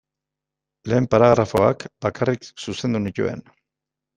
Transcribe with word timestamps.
Lehen 0.93 1.07
paragrafoak 1.11 1.85
bakarrik 2.07 2.51
zuzendu 2.67 3.03
nituen. 3.05 3.45